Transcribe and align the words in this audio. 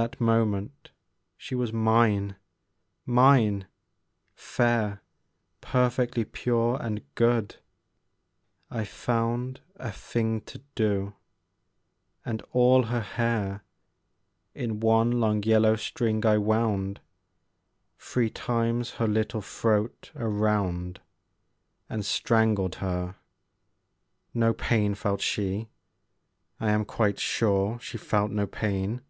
That 0.00 0.20
moment 0.20 0.90
she 1.36 1.54
was 1.54 1.72
mine, 1.72 2.34
mine, 3.06 3.68
fair, 4.34 5.02
Perfectly 5.60 6.24
pure 6.24 6.82
and 6.82 7.00
good: 7.14 7.58
I 8.72 8.82
found 8.86 9.60
A 9.76 9.92
thing 9.92 10.40
to 10.46 10.60
do, 10.74 11.14
and 12.24 12.42
all 12.50 12.82
her 12.86 13.02
hair 13.02 13.62
In 14.52 14.80
one 14.80 15.20
long 15.20 15.40
yellow 15.44 15.76
string 15.76 16.26
I 16.26 16.38
wound 16.38 17.00
Three 17.96 18.30
times 18.30 18.94
her 18.94 19.06
little 19.06 19.42
throat 19.42 20.10
around, 20.16 21.00
And 21.88 22.04
strangled 22.04 22.74
her. 22.76 23.14
No 24.34 24.54
pain 24.54 24.96
felt 24.96 25.20
she; 25.20 25.68
I 26.58 26.70
am 26.72 26.84
quite 26.84 27.20
sure 27.20 27.78
she 27.78 27.96
felt 27.96 28.32
no 28.32 28.48
pain. 28.48 29.00